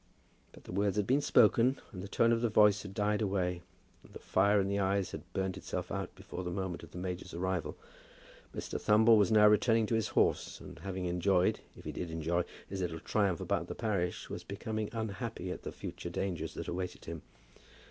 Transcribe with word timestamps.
But 0.51 0.63
the 0.63 0.71
words 0.71 0.97
had 0.97 1.05
been 1.05 1.21
spoken, 1.21 1.79
and 1.91 2.01
the 2.01 2.07
tone 2.07 2.31
of 2.31 2.41
the 2.41 2.49
voice 2.49 2.81
had 2.81 2.95
died 2.95 3.21
away, 3.21 3.61
and 4.03 4.11
the 4.13 4.17
fire 4.17 4.59
in 4.59 4.67
the 4.67 4.79
eyes 4.79 5.11
had 5.11 5.31
burned 5.33 5.57
itself 5.57 5.91
out 5.91 6.15
before 6.15 6.43
the 6.43 6.49
moment 6.49 6.81
of 6.81 6.89
the 6.89 6.97
major's 6.97 7.35
arrival. 7.35 7.77
Mr. 8.55 8.81
Thumble 8.81 9.15
was 9.15 9.31
now 9.31 9.47
returning 9.47 9.85
to 9.85 9.93
his 9.93 10.07
horse, 10.07 10.59
and 10.59 10.79
having 10.79 11.05
enjoyed, 11.05 11.59
if 11.77 11.85
he 11.85 11.91
did 11.91 12.09
enjoy, 12.09 12.45
his 12.67 12.81
little 12.81 12.99
triumph 12.99 13.41
about 13.41 13.67
the 13.67 13.75
parish, 13.75 14.27
was 14.27 14.43
becoming 14.43 14.89
unhappy 14.91 15.51
at 15.51 15.61
the 15.61 15.71
future 15.71 16.09
dangers 16.09 16.55
that 16.55 16.67
awaited 16.67 17.05
him. 17.05 17.21